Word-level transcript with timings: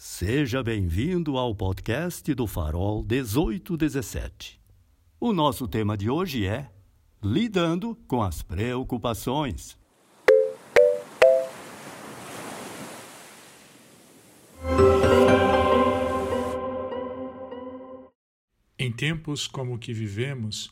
Seja 0.00 0.62
bem-vindo 0.62 1.36
ao 1.36 1.52
podcast 1.52 2.32
do 2.32 2.46
Farol 2.46 3.02
1817. 3.02 4.60
O 5.18 5.32
nosso 5.32 5.66
tema 5.66 5.96
de 5.96 6.08
hoje 6.08 6.46
é 6.46 6.70
Lidando 7.20 7.96
com 8.06 8.22
as 8.22 8.40
Preocupações. 8.40 9.76
Em 18.78 18.92
tempos 18.92 19.48
como 19.48 19.74
o 19.74 19.78
que 19.80 19.92
vivemos, 19.92 20.70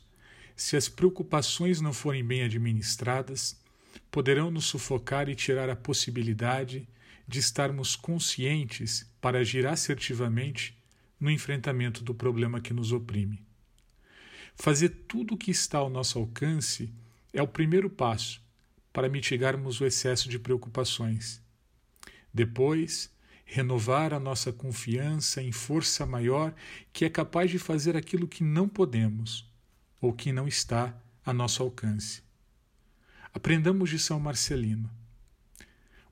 se 0.55 0.77
as 0.77 0.89
preocupações 0.89 1.81
não 1.81 1.93
forem 1.93 2.25
bem 2.25 2.45
administradas, 2.45 3.61
poderão 4.09 4.53
nos 4.53 4.67
sufocar 4.67 5.29
e 5.29 5.35
tirar 5.35 5.69
a 5.69 5.75
possibilidade 5.75 6.79
de 6.79 6.97
estarmos 7.35 7.97
conscientes 7.97 9.11
para 9.21 9.39
agir 9.39 9.67
assertivamente 9.67 10.77
no 11.19 11.31
enfrentamento 11.31 12.05
do 12.05 12.15
problema 12.15 12.61
que 12.61 12.73
nos 12.73 12.93
oprime. 12.93 13.45
Fazer 14.55 14.89
tudo 15.09 15.35
o 15.35 15.37
que 15.37 15.51
está 15.51 15.79
ao 15.79 15.91
nosso 15.91 16.19
alcance 16.19 16.93
é 17.33 17.43
o 17.43 17.49
primeiro 17.49 17.91
passo 17.91 18.43
para 18.93 19.09
mitigarmos 19.09 19.81
o 19.81 19.85
excesso 19.85 20.29
de 20.29 20.39
preocupações. 20.39 21.43
Depois, 22.33 23.11
renovar 23.45 24.13
a 24.13 24.21
nossa 24.21 24.53
confiança 24.53 25.43
em 25.43 25.53
força 25.53 26.07
maior 26.07 26.55
que 26.93 27.05
é 27.05 27.11
capaz 27.11 27.51
de 27.51 27.59
fazer 27.59 27.97
aquilo 27.97 28.27
que 28.27 28.43
não 28.43 28.69
podemos 28.69 29.51
ou 30.01 30.13
que 30.13 30.33
não 30.33 30.49
está 30.49 30.97
a 31.25 31.33
nosso 31.33 31.63
alcance. 31.63 32.23
Aprendamos 33.33 33.91
de 33.91 33.99
São 33.99 34.19
Marcelino. 34.19 34.91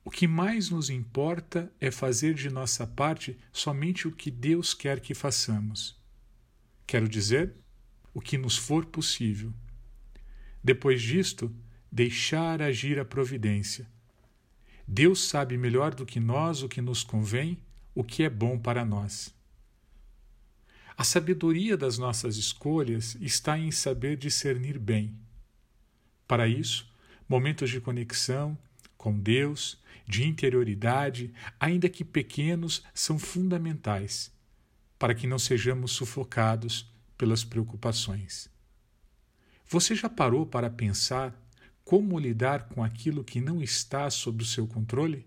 O 0.04 0.10
que 0.10 0.28
mais 0.28 0.68
nos 0.68 0.90
importa 0.90 1.72
é 1.80 1.90
fazer 1.90 2.34
de 2.34 2.50
nossa 2.50 2.86
parte 2.86 3.38
somente 3.50 4.06
o 4.06 4.12
que 4.12 4.30
Deus 4.30 4.74
quer 4.74 5.00
que 5.00 5.14
façamos. 5.14 5.98
Quero 6.86 7.08
dizer, 7.08 7.54
o 8.12 8.20
que 8.20 8.36
nos 8.36 8.54
for 8.56 8.84
possível. 8.84 9.50
Depois 10.62 11.00
disto, 11.00 11.50
deixar 11.90 12.60
agir 12.60 13.00
a 13.00 13.04
providência. 13.04 13.88
Deus 14.86 15.26
sabe 15.26 15.56
melhor 15.56 15.94
do 15.94 16.04
que 16.04 16.20
nós 16.20 16.62
o 16.62 16.68
que 16.68 16.82
nos 16.82 17.02
convém, 17.02 17.58
o 17.94 18.04
que 18.04 18.22
é 18.22 18.28
bom 18.28 18.58
para 18.58 18.84
nós. 18.84 19.34
A 20.96 21.02
sabedoria 21.02 21.78
das 21.78 21.96
nossas 21.96 22.36
escolhas 22.36 23.16
está 23.20 23.58
em 23.58 23.70
saber 23.70 24.18
discernir 24.18 24.78
bem. 24.78 25.16
Para 26.28 26.46
isso, 26.46 26.92
momentos 27.26 27.70
de 27.70 27.80
conexão 27.80 28.56
com 29.04 29.20
Deus, 29.20 29.78
de 30.08 30.26
interioridade, 30.26 31.30
ainda 31.60 31.90
que 31.90 32.02
pequenos, 32.02 32.82
são 32.94 33.18
fundamentais 33.18 34.32
para 34.98 35.14
que 35.14 35.26
não 35.26 35.38
sejamos 35.38 35.92
sufocados 35.92 36.90
pelas 37.18 37.44
preocupações. 37.44 38.48
Você 39.68 39.94
já 39.94 40.08
parou 40.08 40.46
para 40.46 40.70
pensar 40.70 41.38
como 41.84 42.18
lidar 42.18 42.66
com 42.70 42.82
aquilo 42.82 43.22
que 43.22 43.42
não 43.42 43.62
está 43.62 44.08
sob 44.08 44.42
o 44.42 44.46
seu 44.46 44.66
controle? 44.66 45.26